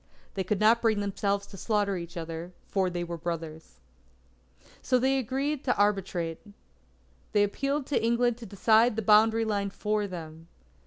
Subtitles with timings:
[0.33, 3.75] They could not bring themselves to slaughter each other, for they were brothers.
[4.89, 6.41] They agreed to arbitrate.
[7.33, 10.47] They appealed to England to decide the boundary line for them.